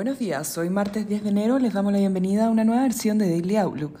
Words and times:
Buenos 0.00 0.18
días, 0.18 0.56
hoy 0.56 0.70
martes 0.70 1.06
10 1.06 1.24
de 1.24 1.28
enero 1.28 1.58
les 1.58 1.74
damos 1.74 1.92
la 1.92 1.98
bienvenida 1.98 2.46
a 2.46 2.48
una 2.48 2.64
nueva 2.64 2.84
versión 2.84 3.18
de 3.18 3.28
Daily 3.28 3.58
Outlook. 3.58 3.98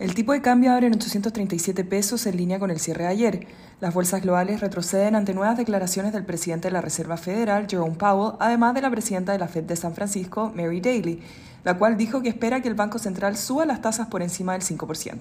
El 0.00 0.12
tipo 0.12 0.32
de 0.32 0.42
cambio 0.42 0.72
abre 0.72 0.88
en 0.88 0.94
837 0.94 1.84
pesos 1.84 2.26
en 2.26 2.36
línea 2.36 2.58
con 2.58 2.72
el 2.72 2.80
cierre 2.80 3.04
de 3.04 3.10
ayer. 3.10 3.46
Las 3.80 3.94
bolsas 3.94 4.20
globales 4.20 4.60
retroceden 4.60 5.14
ante 5.14 5.34
nuevas 5.34 5.56
declaraciones 5.56 6.12
del 6.12 6.24
presidente 6.24 6.66
de 6.66 6.72
la 6.72 6.80
Reserva 6.80 7.16
Federal, 7.16 7.68
Jerome 7.70 7.94
Powell, 7.94 8.34
además 8.40 8.74
de 8.74 8.82
la 8.82 8.90
presidenta 8.90 9.30
de 9.30 9.38
la 9.38 9.46
Fed 9.46 9.62
de 9.62 9.76
San 9.76 9.94
Francisco, 9.94 10.52
Mary 10.56 10.80
Daly, 10.80 11.22
la 11.62 11.78
cual 11.78 11.96
dijo 11.96 12.20
que 12.20 12.30
espera 12.30 12.60
que 12.60 12.66
el 12.66 12.74
Banco 12.74 12.98
Central 12.98 13.36
suba 13.36 13.64
las 13.64 13.80
tasas 13.80 14.08
por 14.08 14.22
encima 14.22 14.54
del 14.54 14.62
5%. 14.62 15.18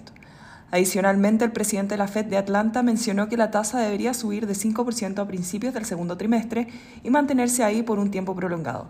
Adicionalmente, 0.72 1.46
el 1.46 1.52
presidente 1.52 1.94
de 1.94 2.00
la 2.00 2.08
Fed 2.08 2.26
de 2.26 2.38
Atlanta 2.38 2.82
mencionó 2.82 3.30
que 3.30 3.38
la 3.38 3.52
tasa 3.52 3.82
debería 3.82 4.16
subir 4.16 4.48
de 4.48 4.56
5% 4.56 5.20
a 5.20 5.28
principios 5.28 5.76
del 5.76 5.86
segundo 5.86 6.18
trimestre 6.18 6.70
y 7.04 7.12
mantenerse 7.12 7.64
ahí 7.64 7.84
por 7.84 8.00
un 8.00 8.10
tiempo 8.10 8.36
prolongado. 8.36 8.88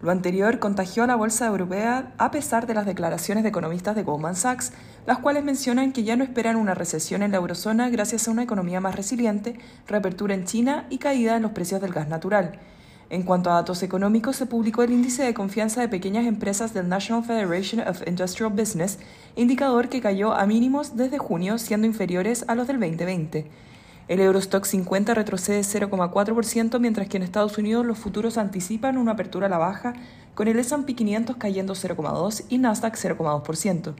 Lo 0.00 0.12
anterior 0.12 0.60
contagió 0.60 1.02
a 1.02 1.08
la 1.08 1.16
bolsa 1.16 1.46
europea 1.46 2.12
a 2.18 2.30
pesar 2.30 2.68
de 2.68 2.74
las 2.74 2.86
declaraciones 2.86 3.42
de 3.42 3.48
economistas 3.48 3.96
de 3.96 4.04
Goldman 4.04 4.36
Sachs, 4.36 4.72
las 5.06 5.18
cuales 5.18 5.42
mencionan 5.42 5.92
que 5.92 6.04
ya 6.04 6.14
no 6.14 6.22
esperan 6.22 6.54
una 6.54 6.74
recesión 6.74 7.22
en 7.22 7.32
la 7.32 7.38
eurozona 7.38 7.88
gracias 7.90 8.28
a 8.28 8.30
una 8.30 8.44
economía 8.44 8.80
más 8.80 8.94
resiliente, 8.94 9.58
reapertura 9.88 10.34
en 10.34 10.44
China 10.44 10.86
y 10.88 10.98
caída 10.98 11.36
en 11.36 11.42
los 11.42 11.50
precios 11.50 11.80
del 11.80 11.92
gas 11.92 12.08
natural. 12.08 12.60
En 13.10 13.24
cuanto 13.24 13.50
a 13.50 13.54
datos 13.54 13.82
económicos, 13.82 14.36
se 14.36 14.46
publicó 14.46 14.84
el 14.84 14.92
índice 14.92 15.24
de 15.24 15.34
confianza 15.34 15.80
de 15.80 15.88
pequeñas 15.88 16.26
empresas 16.26 16.74
del 16.74 16.88
National 16.88 17.24
Federation 17.24 17.80
of 17.88 18.06
Industrial 18.06 18.52
Business, 18.52 19.00
indicador 19.34 19.88
que 19.88 20.00
cayó 20.00 20.32
a 20.32 20.46
mínimos 20.46 20.94
desde 20.94 21.18
junio, 21.18 21.58
siendo 21.58 21.88
inferiores 21.88 22.44
a 22.46 22.54
los 22.54 22.68
del 22.68 22.78
2020. 22.78 23.50
El 24.08 24.20
Eurostock 24.20 24.64
50 24.64 25.12
retrocede 25.12 25.60
0,4%, 25.60 26.80
mientras 26.80 27.08
que 27.08 27.18
en 27.18 27.22
Estados 27.22 27.58
Unidos 27.58 27.84
los 27.84 27.98
futuros 27.98 28.38
anticipan 28.38 28.96
una 28.96 29.12
apertura 29.12 29.48
a 29.48 29.50
la 29.50 29.58
baja, 29.58 29.92
con 30.34 30.48
el 30.48 30.58
S&P 30.58 30.94
500 30.94 31.36
cayendo 31.36 31.74
0,2 31.74 32.44
y 32.48 32.56
Nasdaq 32.56 32.96
0,2%. 32.96 33.94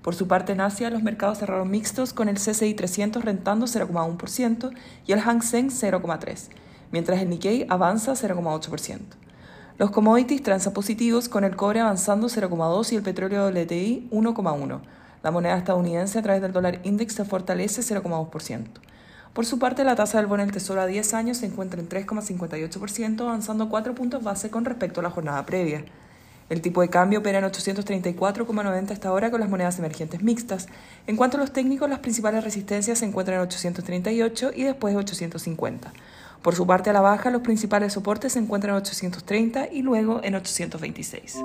Por 0.00 0.14
su 0.14 0.28
parte, 0.28 0.52
en 0.52 0.60
Asia, 0.60 0.90
los 0.90 1.02
mercados 1.02 1.38
cerraron 1.38 1.72
mixtos, 1.72 2.12
con 2.12 2.28
el 2.28 2.36
CCI 2.36 2.74
300 2.74 3.24
rentando 3.24 3.66
0,1% 3.66 4.70
y 5.06 5.12
el 5.12 5.18
Hang 5.18 5.42
Seng 5.42 5.70
0,3%, 5.70 6.50
mientras 6.92 7.20
el 7.20 7.28
Nikkei 7.28 7.66
avanza 7.68 8.12
0,8%. 8.12 9.00
Los 9.76 9.90
commodities 9.90 10.44
transan 10.44 10.72
positivos, 10.72 11.28
con 11.28 11.42
el 11.42 11.56
cobre 11.56 11.80
avanzando 11.80 12.28
0,2 12.28 12.92
y 12.92 12.96
el 12.96 13.02
petróleo 13.02 13.48
WTI 13.48 14.08
1,1. 14.12 14.80
La 15.24 15.32
moneda 15.32 15.58
estadounidense 15.58 16.16
a 16.20 16.22
través 16.22 16.42
del 16.42 16.52
dólar 16.52 16.78
index 16.84 17.14
se 17.14 17.24
fortalece 17.24 17.82
0,2%. 17.82 18.87
Por 19.32 19.46
su 19.46 19.58
parte, 19.58 19.84
la 19.84 19.94
tasa 19.94 20.18
del 20.18 20.26
bono 20.26 20.42
del 20.42 20.52
Tesoro 20.52 20.80
a 20.80 20.86
10 20.86 21.14
años 21.14 21.38
se 21.38 21.46
encuentra 21.46 21.80
en 21.80 21.88
3,58%, 21.88 23.20
avanzando 23.20 23.68
4 23.68 23.94
puntos 23.94 24.22
base 24.22 24.50
con 24.50 24.64
respecto 24.64 25.00
a 25.00 25.02
la 25.02 25.10
jornada 25.10 25.44
previa. 25.46 25.84
El 26.48 26.62
tipo 26.62 26.80
de 26.80 26.88
cambio 26.88 27.18
opera 27.18 27.38
en 27.38 27.44
834,90 27.44 28.90
hasta 28.90 29.08
ahora 29.08 29.30
con 29.30 29.40
las 29.40 29.50
monedas 29.50 29.78
emergentes 29.78 30.22
mixtas. 30.22 30.66
En 31.06 31.16
cuanto 31.16 31.36
a 31.36 31.40
los 31.40 31.52
técnicos, 31.52 31.90
las 31.90 31.98
principales 31.98 32.42
resistencias 32.42 32.98
se 32.98 33.04
encuentran 33.04 33.36
en 33.36 33.42
838 33.42 34.52
y 34.54 34.62
después 34.64 34.96
850. 34.96 35.92
Por 36.42 36.54
su 36.54 36.66
parte, 36.66 36.90
a 36.90 36.92
la 36.94 37.00
baja, 37.00 37.30
los 37.30 37.42
principales 37.42 37.92
soportes 37.92 38.32
se 38.32 38.38
encuentran 38.38 38.74
en 38.74 38.80
830 38.80 39.68
y 39.72 39.82
luego 39.82 40.20
en 40.22 40.36
826. 40.36 41.36